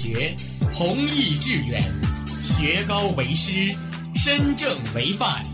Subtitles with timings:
[0.00, 0.34] 学，
[0.72, 1.84] 弘毅致远，
[2.42, 3.76] 学高为师，
[4.16, 5.44] 身正为范，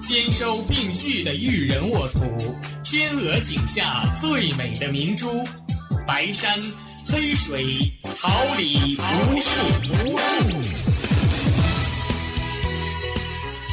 [0.00, 5.46] 兼收并蓄的育人沃土，天鹅颈下最美的明珠，
[6.06, 6.58] 白山
[7.04, 9.50] 黑水，桃李无数。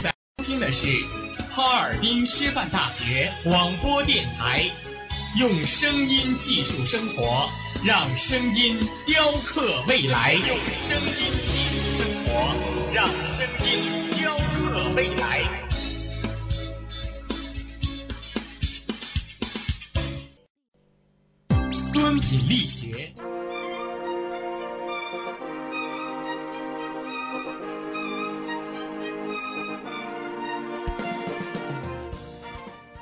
[0.04, 0.14] 在
[0.44, 0.88] 听的是
[1.50, 4.70] 哈尔滨师范大学广播电台，
[5.39, 7.49] 用声音技术生活。
[7.85, 10.57] 让声音雕刻未来，用
[10.89, 11.13] 声音
[11.45, 12.31] 记录生活，
[12.91, 13.70] 让声音
[14.17, 15.45] 雕刻未来。
[21.93, 23.13] 敦品力学，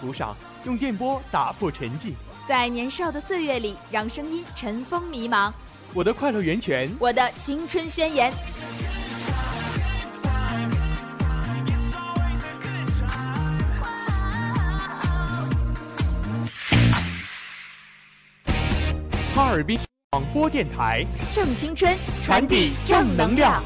[0.00, 2.12] 途上，用电波打破沉寂。
[2.46, 5.52] 在年少的岁月里，让声音尘封迷茫。
[5.92, 8.32] 我的快乐源泉，我的青春宣言。
[19.34, 19.78] 哈尔滨
[20.10, 23.62] 广播电台，正青春，传递正能量。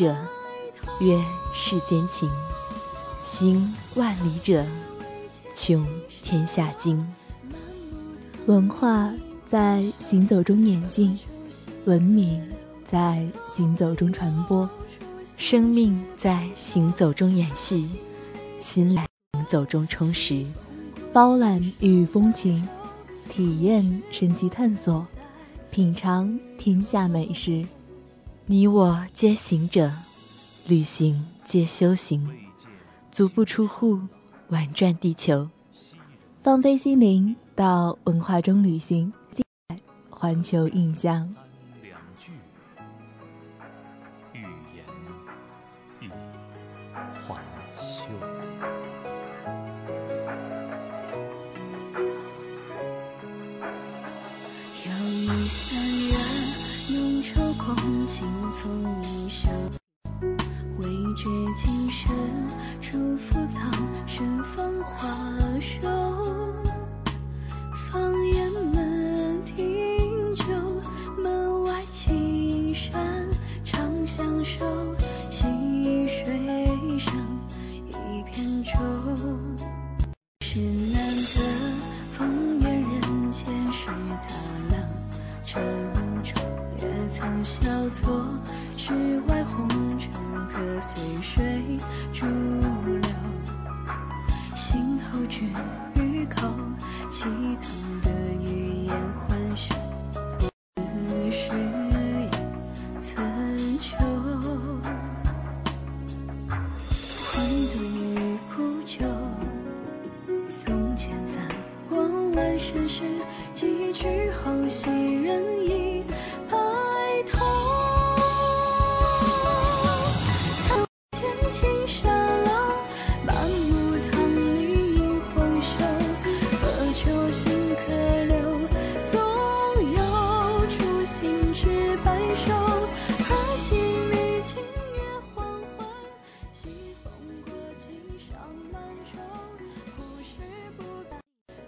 [0.00, 0.16] 者，
[0.98, 1.22] 曰
[1.52, 2.26] 世间情；
[3.22, 4.64] 行万里者，
[5.54, 5.86] 穷
[6.22, 7.06] 天下经。
[8.46, 9.12] 文化
[9.44, 11.18] 在行走中演进，
[11.84, 12.42] 文明
[12.82, 14.66] 在行走中传播，
[15.36, 17.86] 生命在行走中延续，
[18.58, 20.46] 心来行走中充实。
[21.12, 22.66] 包揽与风情，
[23.28, 25.06] 体验神奇探索，
[25.70, 27.66] 品尝天下美食。
[28.50, 29.92] 你我皆行者，
[30.66, 32.28] 旅行皆修行，
[33.12, 34.00] 足不出户，
[34.48, 35.48] 玩转地球。
[36.42, 39.12] 放飞心灵，到文化中旅行，
[40.10, 41.32] 环球印象。
[58.62, 59.48] 风衣袖，
[60.76, 61.24] 未觉
[61.56, 62.14] 今生
[62.78, 63.72] 祝福，苍
[64.06, 65.19] 生芳华。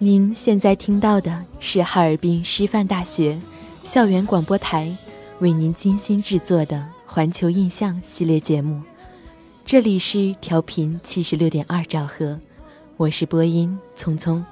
[0.04, 3.40] 您现在听到的是哈尔滨师范大学
[3.84, 4.93] 校园广播台
[5.38, 6.76] 为您精心制作的
[7.06, 8.82] 《环球印象》系列节目，
[9.64, 12.37] 这里是调频七十六点二兆赫，
[12.96, 14.44] 我是播音聪聪，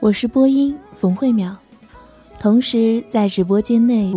[0.00, 1.56] 我是播音冯慧淼，
[2.38, 4.12] 同时在直播间内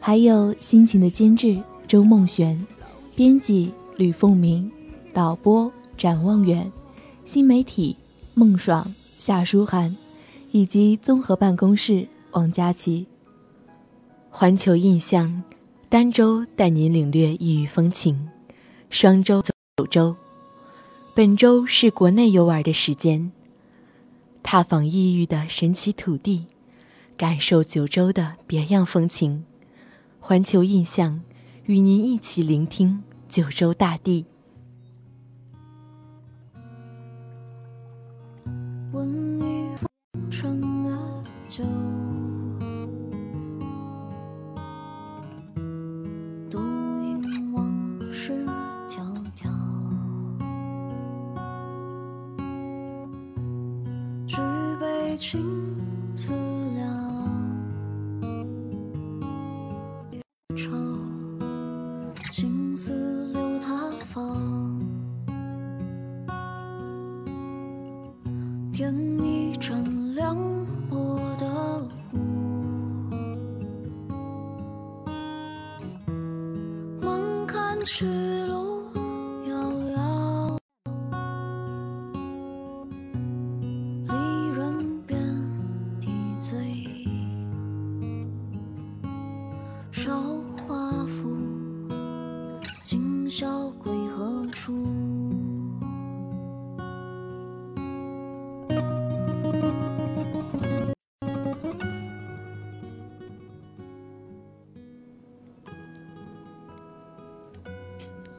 [0.00, 2.66] 还有辛勤的监制周梦璇，
[3.14, 4.72] 编辑吕凤鸣，
[5.12, 6.72] 导播展望远，
[7.26, 7.94] 新媒体
[8.32, 8.90] 孟爽。
[9.18, 9.96] 夏书涵，
[10.52, 13.04] 以及综合办公室王佳琪。
[14.30, 15.42] 环球印象，
[15.90, 18.28] 儋州带您领略异域风情，
[18.90, 20.16] 双周走九州。
[21.16, 23.32] 本周是国内游玩的时间，
[24.44, 26.46] 踏访异域的神奇土地，
[27.16, 29.44] 感受九州的别样风情。
[30.20, 31.20] 环球印象，
[31.64, 34.24] 与您一起聆听九州大地。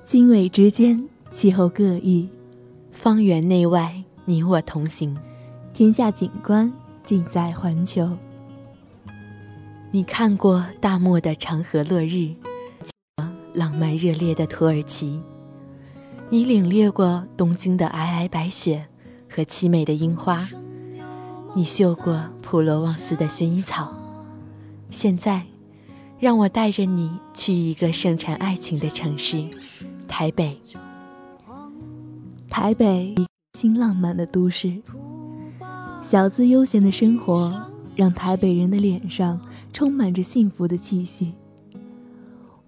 [0.05, 2.27] 经纬之间，气候各异，
[2.91, 5.15] 方圆内外，你我同行。
[5.71, 6.71] 天下景观
[7.03, 8.17] 尽在环球。
[9.91, 12.35] 你看过大漠的长河落日，
[13.55, 15.19] 浪漫热烈的土耳其。
[16.29, 18.85] 你领略过东京的皑皑白雪
[19.27, 20.47] 和凄美的樱花。
[21.55, 23.91] 你嗅过普罗旺斯的薰衣草。
[24.91, 25.41] 现在，
[26.19, 29.43] 让我带着你去一个盛产爱情的城市。
[30.07, 30.55] 台北，
[32.47, 33.15] 台北，
[33.53, 34.83] 新浪漫的都市，
[35.99, 41.33] 小资悠闲的生活让台北人的脸上充满着幸福的气息。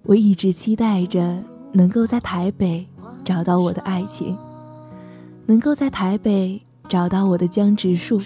[0.04, 1.44] 我一直期待着
[1.74, 2.88] 能够在台北
[3.24, 4.38] 找到我的爱情，
[5.46, 8.20] 能够在台北找到我的江直树，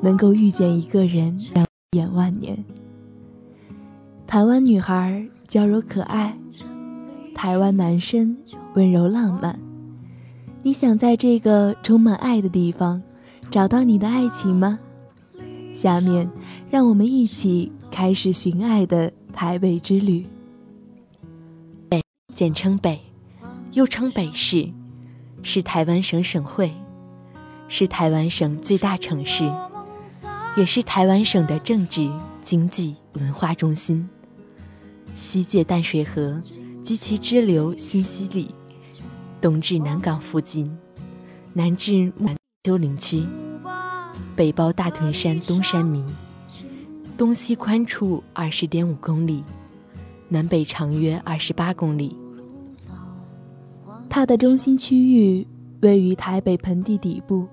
[0.00, 2.64] 能够遇见一个人两眼万年。
[4.26, 6.36] 台湾女孩娇柔可爱。
[7.34, 8.36] 台湾男生
[8.74, 9.58] 温柔浪漫，
[10.62, 13.02] 你想在这个充满爱的地方
[13.50, 14.78] 找到你的爱情吗？
[15.72, 16.30] 下面，
[16.72, 20.26] 让我们一起开始寻爱的台北之旅。
[21.90, 22.02] 北，
[22.32, 22.98] 简称北，
[23.72, 24.66] 又称北市，
[25.42, 26.72] 是台湾省省会，
[27.68, 29.52] 是台湾省最大城市，
[30.56, 32.10] 也是台湾省的政治、
[32.40, 34.08] 经济、文化中心。
[35.14, 36.40] 西界淡水河。
[36.82, 38.52] 及其支流新溪里，
[39.40, 40.68] 东至南港附近，
[41.52, 43.24] 南至南丘陵区，
[44.34, 46.04] 北包大屯山东山迷，
[47.16, 49.44] 东西宽处二十点五公里，
[50.28, 52.16] 南北长约二十八公里。
[54.08, 55.46] 它的中心区域
[55.80, 57.46] 位于台北盆地底部，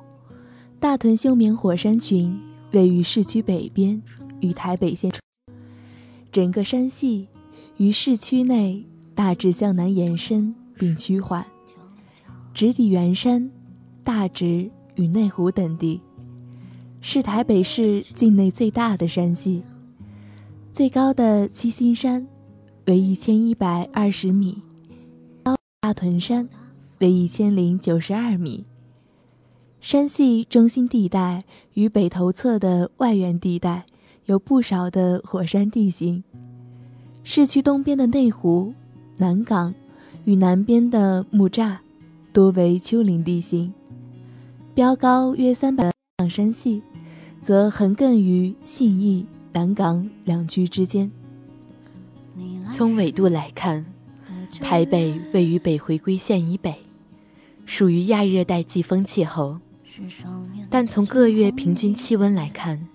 [0.79, 2.39] 大屯休眠火山群
[2.71, 4.01] 位于市区北边，
[4.39, 5.11] 与台北县。
[6.31, 7.27] 整个山系
[7.77, 8.85] 于市区内。
[9.15, 11.45] 大致向南延伸并趋缓，
[12.53, 13.51] 直抵圆山、
[14.01, 15.99] 大直与内湖等地，
[17.01, 19.63] 是台北市境内最大的山系。
[20.71, 22.27] 最高的七星山
[22.85, 24.61] 为一千一百二十米，
[25.81, 26.47] 大屯山
[26.99, 28.65] 为一千零九十二米。
[29.81, 33.85] 山系中心地带与北头侧的外缘地带
[34.25, 36.23] 有不少的火山地形。
[37.23, 38.73] 市区东边的内湖。
[39.21, 39.75] 南港
[40.23, 41.79] 与南边的木栅
[42.31, 43.73] 多为丘陵地形，
[44.73, 45.98] 标高约三百。
[46.27, 46.81] 山系
[47.43, 51.11] 则横亘于信义、南港两区之间。
[52.71, 53.85] 从纬度来看，
[54.61, 56.73] 台北位于北回归线以北，
[57.65, 59.59] 属于亚热带季风气候，
[60.69, 62.87] 但从各月平均气温来看，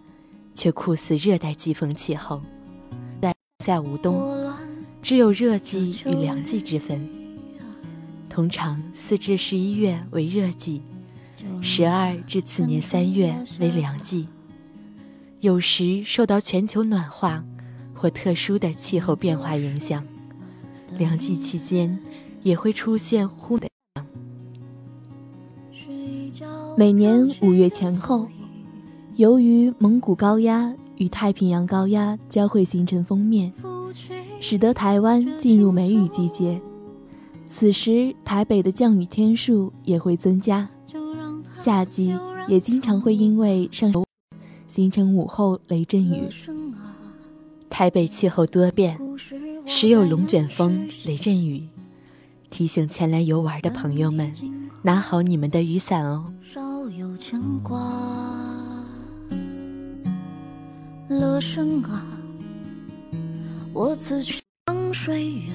[0.54, 2.40] 却酷似热带季风气候，
[3.21, 4.14] 在夏无冬，
[5.02, 7.09] 只有热季与凉季之分。
[8.28, 10.83] 通常四至十一月为热季，
[11.61, 14.29] 十二至次年三月为凉季。
[15.41, 17.45] 有时受到全球暖化
[17.93, 20.03] 或特殊的气候变化影响，
[20.97, 21.99] 凉季期间
[22.43, 23.69] 也会出现忽的。
[26.76, 28.26] 每年五月前后，
[29.17, 33.53] 由于蒙古高压与太平洋高压交汇形成锋面，
[34.41, 36.61] 使得台湾进入梅雨季节。
[37.47, 40.69] 此时，台北的降雨天数也会增加，
[41.54, 42.18] 夏季
[42.49, 43.92] 也经常会因为上
[44.66, 46.28] 形成午后雷阵雨。
[47.70, 48.99] 台北气候多变，
[49.66, 51.66] 时有龙卷风、雷阵雨，
[52.50, 54.32] 提醒前来游玩的朋友们。
[54.82, 56.30] 拿好你们的雨伞哦。
[56.42, 57.80] 少有牵挂，
[61.08, 62.06] 乐生啊，
[63.73, 65.54] 我此去江水远，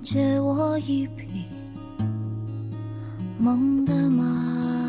[0.00, 1.44] 借我一匹
[3.38, 4.87] 梦的马。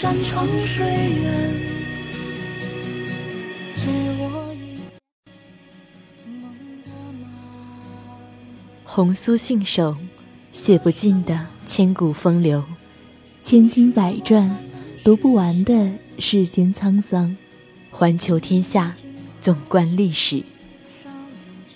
[0.00, 1.54] 山长水远，
[3.74, 3.88] 借
[4.20, 4.78] 我一
[6.30, 6.90] 梦的
[7.20, 7.26] 马。
[8.84, 9.96] 红酥信手。
[10.52, 12.62] 写不尽的千古风流，
[13.42, 14.56] 千经百转，
[15.02, 15.90] 读不完的
[16.20, 17.36] 世间沧桑。
[17.90, 18.94] 环球天下，
[19.40, 20.44] 纵观历史。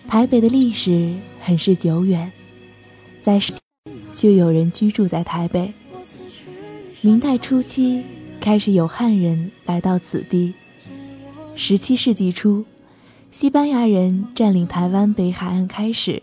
[0.06, 2.30] 台北的历史很是久远，
[3.20, 3.40] 在
[4.14, 5.74] 就有人居住在台北。
[7.04, 8.04] 明代初期
[8.40, 10.54] 开始有汉人来到此地。
[11.56, 12.64] 十七世纪初，
[13.32, 16.22] 西班牙人占领台湾北海岸开始。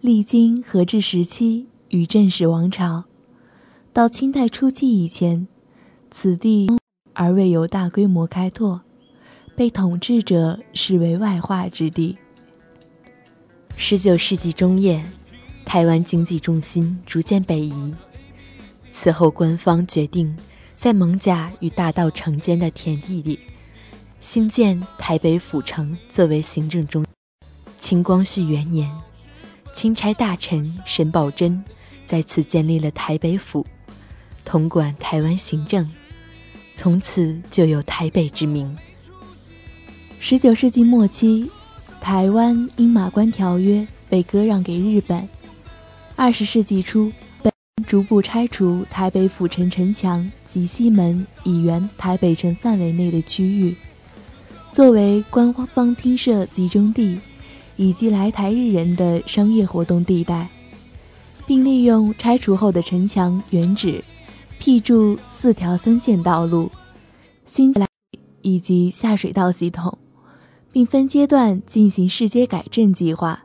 [0.00, 3.04] 历经和治时期与正史王朝，
[3.92, 5.46] 到清代初期以前，
[6.10, 6.68] 此地
[7.12, 8.80] 而未有大规模开拓，
[9.54, 12.18] 被统治者视为外化之地。
[13.76, 15.04] 十九世纪中叶，
[15.64, 17.94] 台湾经济重心逐渐北移，
[18.98, 20.34] 此后官方决定
[20.74, 23.38] 在蒙甲与大道城间的田地里
[24.22, 27.04] 兴建台北府城作为行政中。
[27.78, 28.90] 清光绪元年。
[29.74, 31.60] 钦差大臣沈葆桢
[32.06, 33.66] 在此建立了台北府，
[34.46, 35.86] 统管台湾行政，
[36.74, 38.74] 从此就有台北之名。
[40.18, 41.50] 十九世纪末期，
[42.00, 45.28] 台湾因马关条约被割让给日本。
[46.16, 47.12] 二十世纪初，
[47.86, 53.74] 逐步拆除台北府城城墙及西门以原台北城范围内的区域，
[54.72, 57.18] 作为官方厅舍集中地。
[57.78, 60.48] 以及来台日人的商业活动地带，
[61.46, 64.02] 并利用拆除后的城墙原址，
[64.58, 66.72] 辟筑四条三线道路、
[67.44, 67.86] 新来
[68.40, 69.98] 以及下水道系统，
[70.72, 73.44] 并分阶段进行市街改正计划。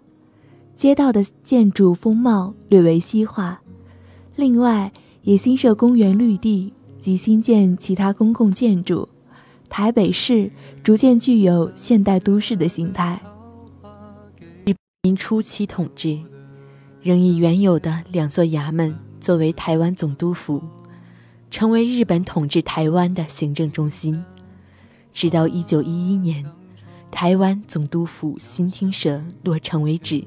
[0.78, 3.62] 街道的建筑风貌略为西化。
[4.36, 4.92] 另外，
[5.24, 9.08] 也新设公园绿地及新建其他公共建筑，
[9.70, 10.52] 台北市
[10.84, 13.22] 逐渐具有现代都市的形态。
[15.04, 16.20] 民初期统治，
[17.02, 20.62] 仍以原有的两座衙门作为台湾总督府，
[21.50, 24.24] 成为日本统治台湾的行政中心。
[25.12, 26.46] 直到一九一一年，
[27.10, 30.24] 台湾总督府新厅舍落成为止。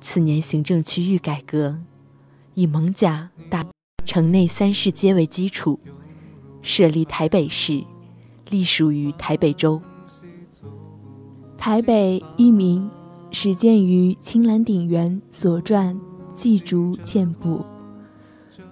[0.00, 1.76] 次年行政区域改革，
[2.60, 3.64] 以蒙甲大
[4.04, 5.80] 城内三市街为基础，
[6.60, 7.82] 设立台北市，
[8.50, 9.80] 隶属于台北州。
[11.56, 12.90] 台北一名。
[13.32, 15.96] 始建于青兰鼎园所传
[16.32, 17.64] 祭竹堑埔，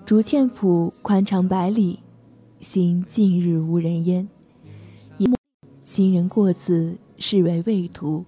[0.04, 2.00] 竹堑埔宽长百里，
[2.58, 4.28] 行近日无人烟。
[5.84, 8.24] 行人过此，视为畏途。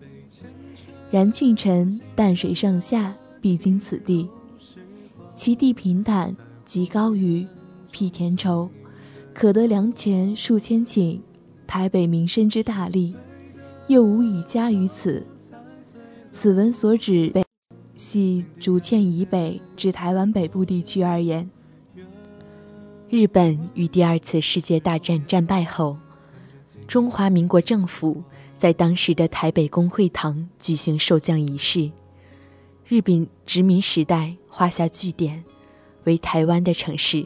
[1.10, 4.28] 然郡臣淡水上下必经此地，
[5.40, 7.46] 其地平坦，极高于
[7.90, 8.68] 辟田畴，
[9.32, 11.18] 可得粮田数千顷。
[11.66, 13.16] 台北民生之大利，
[13.88, 15.26] 又无以加于此。
[16.30, 17.32] 此文所指，
[17.94, 21.48] 系竹堑以北至台湾北部地区而言。
[23.08, 25.96] 日本于第二次世界大战战败后，
[26.86, 28.22] 中华民国政府
[28.58, 31.90] 在当时的台北公会堂举行受降仪式，
[32.86, 35.42] 日本殖民时代画下句点，
[36.04, 37.22] 为台湾的城市。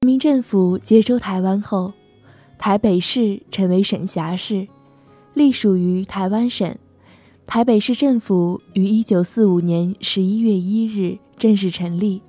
[0.00, 1.92] 国民政府接收台湾后，
[2.56, 4.66] 台北市成为省辖市，
[5.34, 6.74] 隶属于台湾省。
[7.46, 12.22] 台北市政府于一九四五年十一月一日正式成立，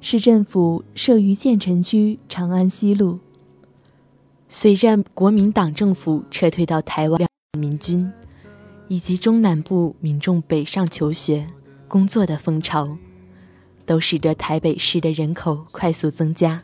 [0.00, 3.18] 市政府设于建成区长安西路。
[4.48, 7.20] 随着国民党政府撤退到台湾，
[7.58, 8.12] 民军
[8.86, 11.46] 以及中南部民众北上求学、
[11.88, 12.96] 工作的风潮，
[13.92, 16.58] 都使得台北市的人口快速增加。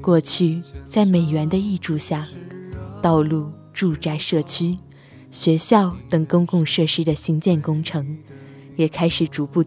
[0.00, 2.26] 过去在美元的挹注下，
[3.02, 4.78] 道路、住宅、社区。
[5.30, 8.16] 学校等公共设施的兴建工程，
[8.76, 9.62] 也开始逐步。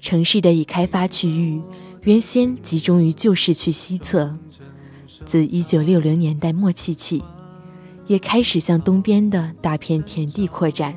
[0.00, 1.60] 城市的已开发区域
[2.04, 4.34] 原先集中于旧市区西侧，
[5.26, 7.22] 自1960年代末期起，
[8.06, 10.96] 也开始向东边的大片田地扩展。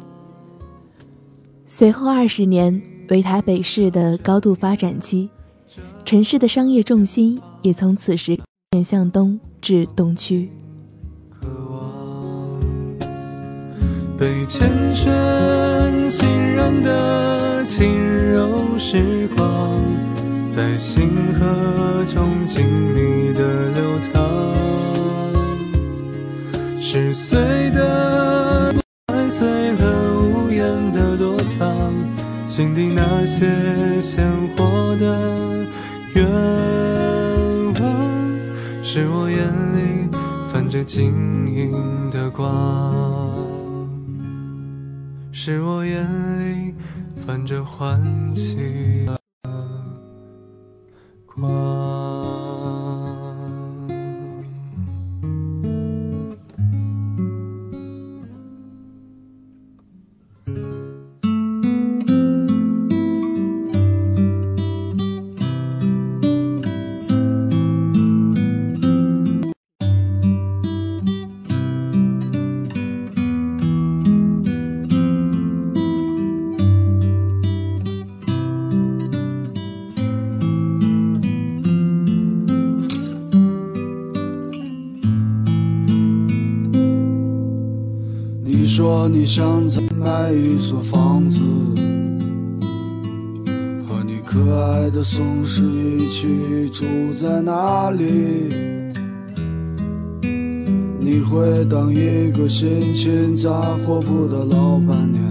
[1.66, 5.30] 随后二十年为台北市的高度发展期，
[6.06, 8.40] 城市的商业重心也从此时
[8.72, 10.48] 面向东至东区。
[11.42, 12.60] 渴望
[14.16, 14.62] 被缱
[14.96, 17.98] 绻浸染的轻
[18.32, 19.84] 柔时光，
[20.48, 24.20] 在星河中静谧的流淌。
[26.80, 27.40] 十岁
[27.72, 28.39] 的
[32.60, 34.22] 心底那些鲜
[34.58, 35.66] 活的
[36.14, 36.26] 愿
[37.80, 40.10] 望，是我眼里
[40.52, 43.34] 泛着晶莹的光。
[45.32, 46.04] 是我眼
[46.42, 46.76] 里
[47.26, 48.04] 泛着欢
[48.36, 49.18] 喜的
[51.26, 51.69] 光。
[89.12, 91.42] 你想再买一所房子，
[93.88, 98.06] 和你可爱的松狮一起住在哪里？
[101.00, 105.22] 你会当一个心情杂货铺的老板娘，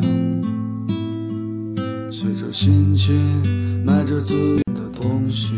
[2.10, 3.14] 随着心情
[3.84, 5.52] 买着自己的东西，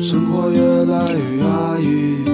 [0.00, 2.33] 生活越来越压抑。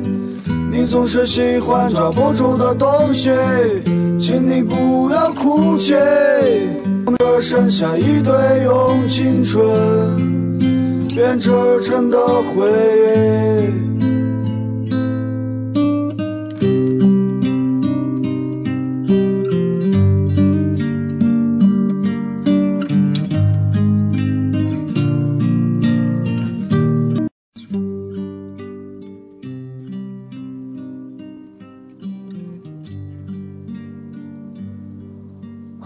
[0.81, 3.29] 你总是喜欢抓不住的东西。
[4.19, 5.93] 请你不要哭泣。
[7.19, 9.63] 这剩下一堆用青春
[11.09, 11.51] 编织
[11.83, 13.90] 成的回忆。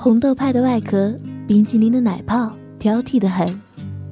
[0.05, 3.47] 红豆派的外壳，冰淇淋的奶泡，挑剔的很；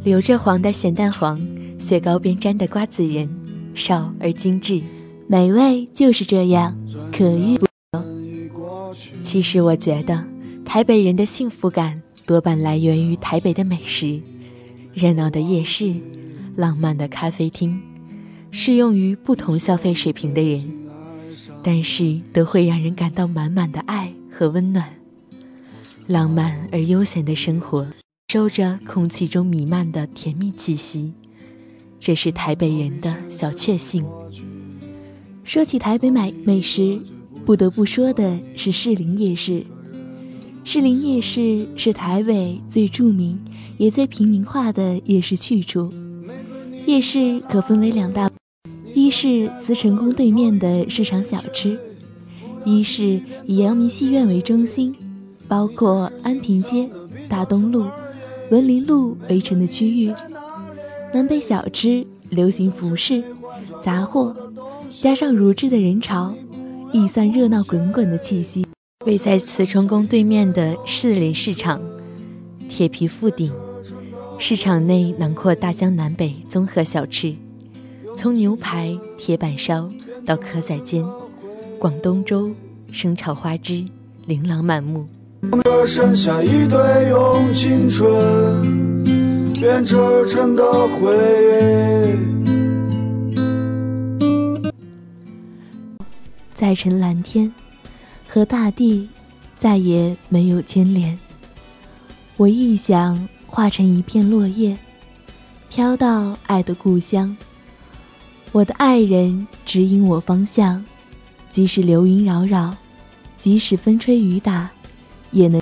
[0.04, 1.40] 留着黄的咸蛋黄，
[1.78, 3.30] 雪糕边沾的瓜子仁，
[3.76, 4.82] 少而精致，
[5.28, 6.76] 美味就是这样，
[7.16, 8.96] 可遇不求。
[9.22, 10.26] 其实我觉得，
[10.66, 14.20] 台北人的幸福感多半来源于台北的美食，
[14.96, 15.94] 热闹的夜市，
[16.56, 17.80] 浪漫的咖啡厅，
[18.50, 20.68] 适用于不同消费水平的人，
[21.62, 24.90] 但是都会让人感到满满的爱和温暖。
[26.08, 27.88] 浪漫而悠闲的生活，
[28.28, 31.14] 收着空气中弥漫的甜蜜气息，
[31.98, 34.04] 这是台北人的小确幸。
[35.46, 37.00] 说起台北美美食，
[37.46, 39.66] 不得不说的是士林夜市。
[40.66, 43.40] 士林夜市是台北最著名
[43.78, 45.94] 也最平民化的夜市去处。
[46.86, 48.30] 夜市可分为两大，
[48.94, 51.80] 一是慈城宫对面的市场小吃，
[52.66, 54.94] 一是以阳明戏院为中心。
[55.48, 56.90] 包括安平街、
[57.30, 57.86] 大东路、
[58.50, 60.14] 文林路围成的区域，
[61.14, 63.24] 南北小吃、流行服饰、
[63.84, 64.36] 杂货，
[64.90, 66.34] 加上如织的人潮，
[66.92, 68.66] 溢散热闹滚滚的气息。
[69.06, 71.82] 位在慈城宫对面的士林市场，
[72.70, 73.52] 铁皮覆顶，
[74.40, 77.36] 市场内囊括大江南北综合小吃，
[78.16, 79.90] 从牛排、铁板烧
[80.26, 81.06] 到蚵仔煎、
[81.78, 82.52] 广东粥、
[82.94, 83.86] 生炒花枝，
[84.26, 85.06] 琳琅满目。
[85.52, 86.80] 这剩下一堆
[87.10, 89.96] 用青春编织
[90.28, 91.14] 成的回
[94.22, 94.72] 忆，
[96.54, 97.54] 再成蓝天，
[98.28, 99.10] 和大地
[99.58, 101.20] 再也没有牵连。
[102.38, 104.78] 我亦想化成一片落叶，
[105.70, 107.36] 飘到爱的故乡。
[108.54, 110.84] 我的爱人指引我方向，
[111.50, 112.76] 即使流云扰扰，
[113.38, 114.70] 即使风吹雨打。
[115.34, 115.60] 也能。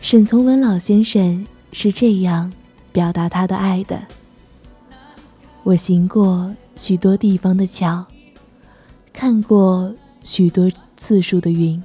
[0.00, 2.52] 沈从文老先生是这样
[2.92, 4.00] 表达他的爱的：
[5.64, 8.06] 我行过许多地方的桥，
[9.12, 11.82] 看过许多次数的云，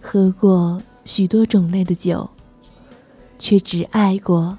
[0.00, 2.28] 喝过许多种类的酒，
[3.38, 4.56] 却只爱过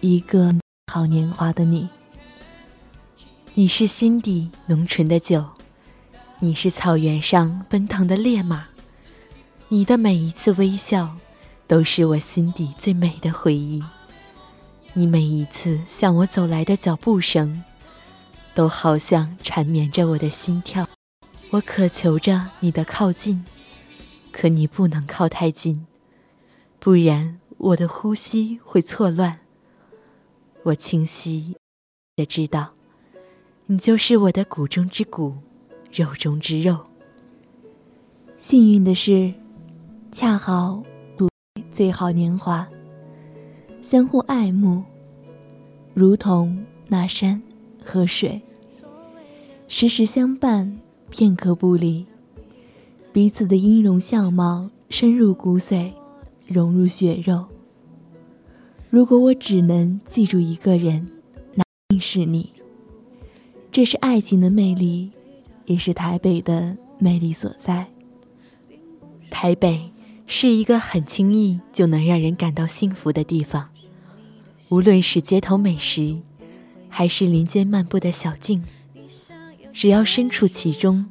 [0.00, 0.54] 一个
[0.92, 1.88] 好年华的你。
[3.54, 5.44] 你是心底浓醇的酒，
[6.38, 8.69] 你是草原上奔腾的烈马。
[9.72, 11.14] 你的每一次微笑，
[11.68, 13.80] 都是我心底最美的回忆。
[14.94, 17.62] 你每一次向我走来的脚步声，
[18.52, 20.88] 都好像缠绵着我的心跳。
[21.50, 23.44] 我渴求着你的靠近，
[24.32, 25.86] 可你不能靠太近，
[26.80, 29.38] 不然我的呼吸会错乱。
[30.64, 31.54] 我清晰
[32.16, 32.72] 的知道，
[33.66, 35.36] 你就是我的骨中之骨，
[35.92, 36.76] 肉中之肉。
[38.36, 39.32] 幸运的是。
[40.12, 40.82] 恰好
[41.16, 41.28] 度
[41.70, 42.66] 最好年华，
[43.80, 44.82] 相互爱慕，
[45.94, 47.40] 如同那山
[47.84, 48.42] 和水，
[49.68, 50.76] 时时相伴，
[51.10, 52.04] 片刻不离。
[53.12, 55.92] 彼此的音容笑貌深入骨髓，
[56.48, 57.46] 融入血肉。
[58.90, 61.08] 如果我只能记住一个人，
[61.54, 62.52] 那定是你。
[63.70, 65.12] 这是爱情的魅力，
[65.66, 67.86] 也是台北的魅力所在。
[69.30, 69.80] 台北。
[70.32, 73.68] 是一个很轻易就能让人感到幸福的地方，
[74.68, 76.18] 无论是街头美食，
[76.88, 78.62] 还是林间漫步的小径，
[79.72, 81.04] 只要身处其中，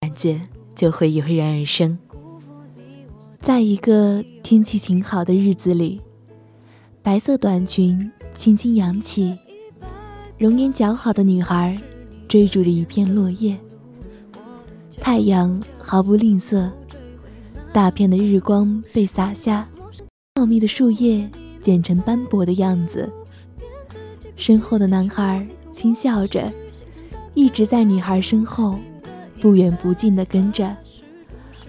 [0.00, 0.40] 感觉
[0.74, 1.98] 就会油然而生。
[3.40, 6.00] 在一个天气晴好的日子里，
[7.02, 9.36] 白色短裙轻轻扬起，
[10.38, 11.78] 容颜姣好的女孩
[12.26, 13.54] 追逐着一片落叶，
[14.98, 16.70] 太阳毫不吝啬。
[17.78, 19.64] 大片的日光被洒下，
[20.34, 21.30] 茂密的树叶
[21.62, 23.08] 剪成斑驳的样子。
[24.34, 26.52] 身后的男孩轻笑着，
[27.34, 28.80] 一直在女孩身后，
[29.40, 30.76] 不远不近地跟着，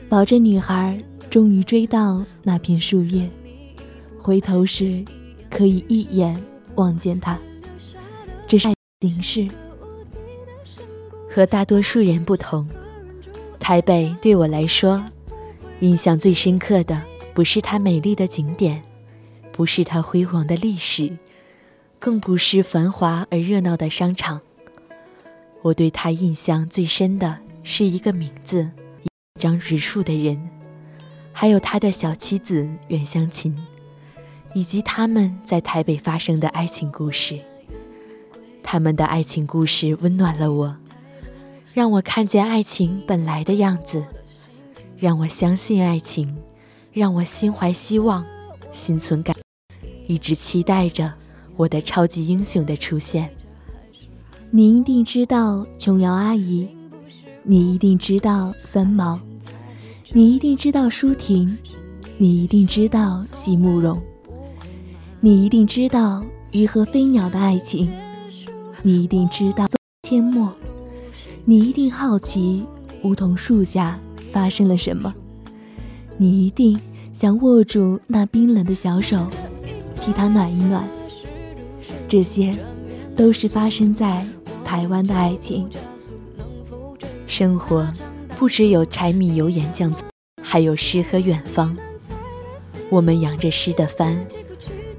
[0.10, 3.30] 保证女孩终于追到那片树叶，
[4.20, 5.06] 回头时
[5.48, 6.44] 可以一眼
[6.74, 7.38] 望见他。
[8.48, 9.48] 这是爱形式，
[11.30, 12.68] 和大多数人不同，
[13.60, 15.00] 台北对我来说。
[15.82, 17.02] 印象最深刻的
[17.34, 18.84] 不是它美丽的景点，
[19.54, 21.18] 不是它辉煌的历史，
[21.98, 24.42] 更不是繁华而热闹的商场。
[25.62, 28.70] 我对他印象最深的是一个名字，
[29.04, 30.50] 一张植树的人，
[31.32, 33.58] 还有他的小妻子袁湘琴，
[34.54, 37.40] 以及他们在台北发生的爱情故事。
[38.62, 40.76] 他们的爱情故事温暖了我，
[41.74, 44.04] 让我看见爱情本来的样子，
[45.00, 46.36] 让我相信爱情，
[46.92, 48.26] 让我心怀希望，
[48.74, 49.34] 心存感，
[50.08, 51.14] 一直期待着
[51.56, 53.30] 我的超级英雄的出现。
[54.52, 56.68] 你一定知道琼瑶阿姨，
[57.44, 59.18] 你一定知道三毛，
[60.12, 61.58] 你一定知道舒婷，
[62.18, 64.02] 你一定知道席慕容，
[65.22, 67.90] 你一定知道鱼和飞鸟的爱情，
[68.82, 69.66] 你一定知道
[70.04, 70.54] 阡陌，
[71.46, 72.66] 你一定好奇
[73.02, 73.98] 梧桐树下
[74.32, 75.14] 发生了什么，
[76.18, 76.80] 你一定
[77.14, 79.28] 想握住那冰冷的小手，
[80.02, 80.88] 替他暖一暖。
[82.08, 82.56] 这些，
[83.16, 84.26] 都是发生在。
[84.66, 85.68] 台湾的爱情，
[87.26, 87.92] 生活
[88.38, 90.06] 不只有柴米油盐酱醋，
[90.44, 91.76] 还有诗和远方。
[92.92, 94.16] 我们扬着诗的帆，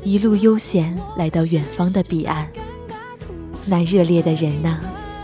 [0.02, 2.48] 一路悠闲来到远方的彼岸。
[3.64, 4.80] 那热烈的人呐，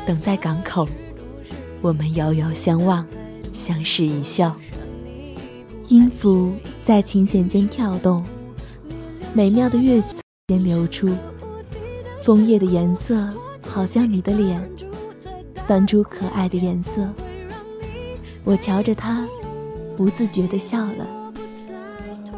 [0.06, 0.88] 等在港口。
[1.80, 3.04] 我们遥遥相望，
[3.56, 4.54] 相视一笑。
[5.88, 6.52] 音符
[6.84, 8.24] 在琴弦间跳动，
[9.32, 10.16] 美妙的乐曲
[10.48, 11.08] 间流出，
[12.22, 13.28] 枫叶的颜色。
[13.68, 14.70] 好像你的脸，
[15.66, 17.06] 翻出可爱的颜色。
[18.42, 19.26] 我瞧着他，
[19.96, 21.06] 不自觉地笑了。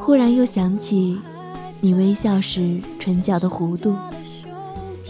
[0.00, 1.20] 忽然又想起
[1.80, 3.94] 你微笑时唇角的弧度，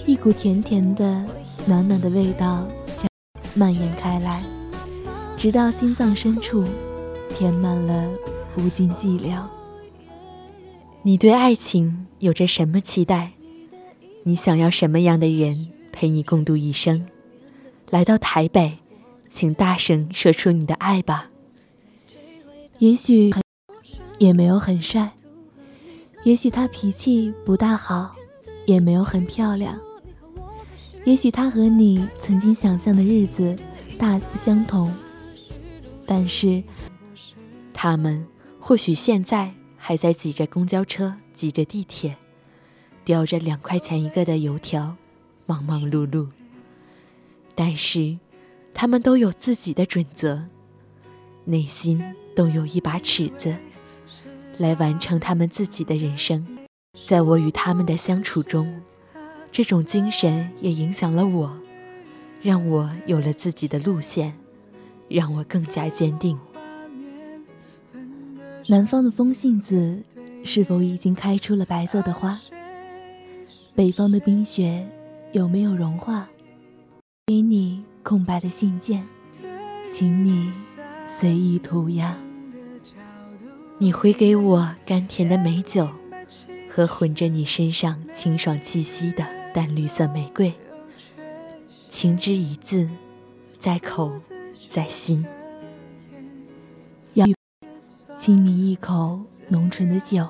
[0.07, 1.25] 一股甜甜的、
[1.65, 3.09] 暖暖的味道将
[3.55, 4.43] 蔓延开来，
[5.39, 6.65] 直到心脏深处，
[7.33, 8.11] 填满了
[8.57, 9.41] 无尽寂寥。
[11.03, 13.31] 你对爱情有着什么期待？
[14.25, 15.69] 你想要什么样的人？
[15.93, 17.07] 陪你共度一生，
[17.91, 18.79] 来到台北，
[19.31, 21.31] 请大声说出你的爱吧。
[22.79, 23.43] 也许很
[24.19, 25.13] 也没有很帅，
[26.25, 28.15] 也许他脾气不大好，
[28.67, 29.79] 也没有很漂亮。
[31.05, 33.57] 也许他和你曾经想象的日子
[33.99, 34.93] 大不相同，
[36.09, 36.65] 但是
[37.75, 38.27] 他们
[38.59, 42.17] 或许现在还在挤着公交车，挤着地铁，
[43.05, 44.97] 叼着两块钱一个的油条。
[45.47, 46.29] 忙忙碌碌，
[47.55, 48.19] 但是
[48.75, 50.45] 他们都有自己的准则，
[51.47, 52.05] 内心
[52.37, 53.57] 都有一把尺子，
[54.59, 56.47] 来完成他们自己的人生。
[57.07, 58.83] 在我与他们的相处中，
[59.51, 61.57] 这种精神也影响了我，
[62.43, 64.39] 让我有了自己的路线，
[65.09, 66.39] 让我更加坚定。
[68.69, 70.03] 南方的风信子
[70.45, 72.39] 是否已经开出了白色的花？
[73.75, 74.87] 北方的冰雪。
[75.33, 76.27] 有没有融化？
[77.27, 79.07] 给你空白的信件，
[79.91, 80.51] 请你
[81.07, 82.17] 随意涂鸦。
[83.77, 85.87] 你回给我甘甜的美酒，
[86.71, 90.55] 和混着你身上清爽气息的淡绿色玫瑰。
[91.91, 92.89] 情之一字，
[93.61, 94.11] 在口，
[94.69, 95.25] 在心。
[97.15, 97.27] 要
[98.15, 100.27] 轻抿一口浓醇的酒，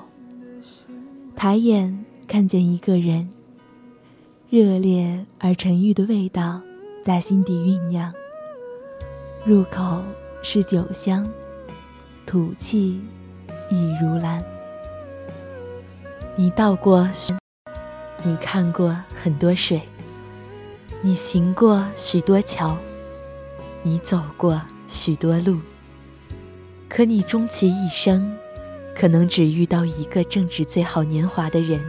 [1.34, 3.28] 抬眼看见一个人。
[4.48, 6.62] 热烈而沉郁的味道
[7.02, 8.10] 在心底酝酿，
[9.44, 10.02] 入口
[10.42, 11.28] 是酒香，
[12.24, 13.02] 吐气
[13.68, 14.42] 亦如兰。
[16.36, 17.06] 你到过，
[18.22, 19.82] 你看过很多水，
[21.02, 22.78] 你行过许多桥，
[23.82, 25.60] 你走过许多路，
[26.88, 28.36] 可你终其一生，
[28.94, 31.80] 可能只遇到一个正值最好年华的人，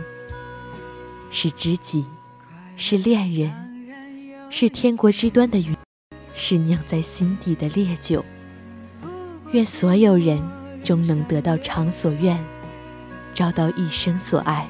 [1.31, 2.05] 是知己。
[2.81, 3.51] 是恋人，
[4.49, 5.75] 是天国之端的云，
[6.33, 8.23] 是酿在心底的烈酒。
[9.51, 10.41] 愿所有人
[10.81, 12.41] 终能得到偿所愿，
[13.33, 14.65] 找到一生所爱。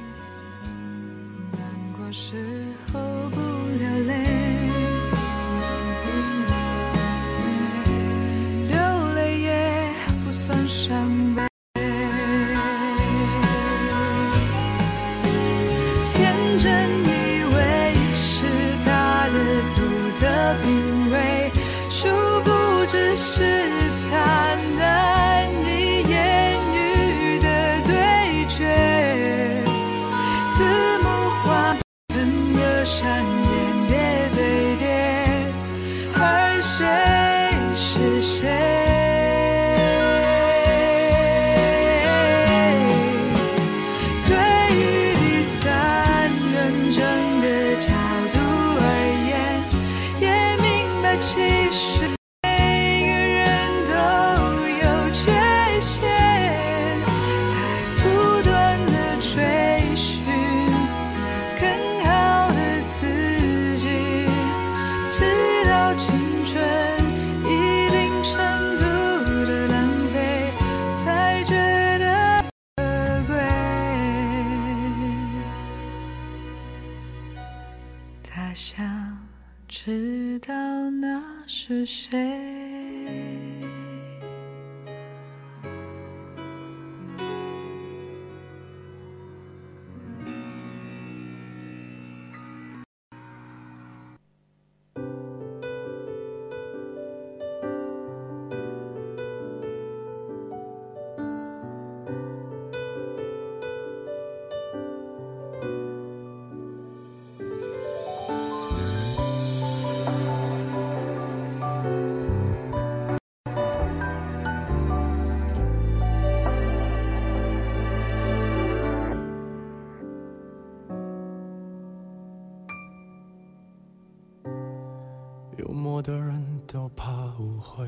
[126.71, 127.87] 都怕误会，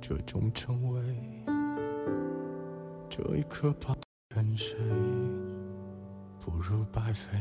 [0.00, 1.02] 这种称谓，
[3.10, 3.94] 这一刻怕
[4.34, 4.74] 跟谁，
[6.40, 7.38] 不如白费。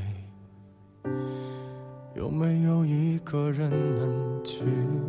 [2.13, 4.59] 有没有一个人能拒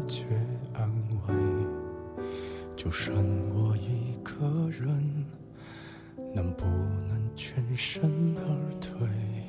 [0.06, 0.24] 绝
[0.74, 0.88] 安
[1.26, 1.34] 慰？
[2.76, 3.12] 就剩
[3.52, 5.26] 我一个人，
[6.32, 9.39] 能不能全身而退？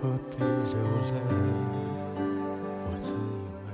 [0.00, 0.46] 何必流
[1.10, 1.12] 泪？
[2.88, 3.14] 我自以
[3.66, 3.70] 为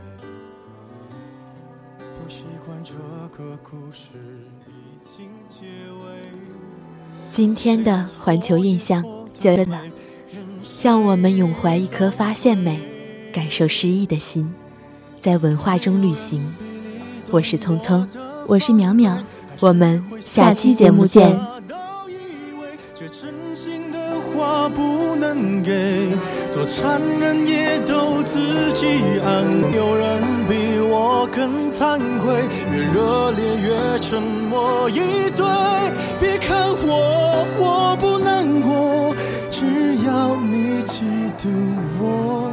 [1.98, 2.94] 不习惯这
[3.36, 4.12] 个故事
[4.66, 4.70] 已
[5.02, 6.22] 经结尾。
[7.30, 9.82] 今天的环球印象就了，
[10.82, 12.80] 让我们永怀一颗发现美、
[13.30, 14.50] 感受诗意的心，
[15.20, 16.42] 在文化中旅行。
[17.30, 18.08] 我是聪聪，
[18.46, 19.18] 我是淼淼，
[19.60, 21.53] 我们下期节目见。
[26.54, 28.38] 多残忍也都自
[28.74, 28.86] 己
[29.24, 29.44] 安。
[29.74, 35.44] 有人比我更惭愧，越热烈越沉默以对。
[36.20, 39.12] 别看我，我不难过，
[39.50, 41.02] 只要你记
[41.38, 41.50] 得
[42.00, 42.43] 我。